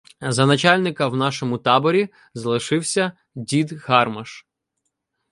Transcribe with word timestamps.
За 0.21 0.45
начальника 0.45 1.07
в 1.09 1.15
нашому 1.15 1.57
таборі 1.57 2.09
залишився 2.33 3.11
дід 3.35 3.71
Гармаш. 3.73 4.47